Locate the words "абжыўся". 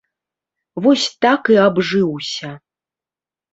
1.67-2.49